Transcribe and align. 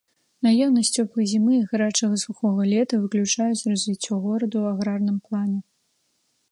Наяўнасць 0.45 0.89
цёплай 1.01 1.25
зімы 1.33 1.53
і 1.57 1.59
гарачага 1.73 2.15
сухога 2.23 2.61
лета 2.73 2.95
выключаюць 3.03 3.67
развіццё 3.71 4.13
горада 4.25 4.49
ў 4.63 4.65
аграрным 4.73 5.17
плане. 5.27 5.59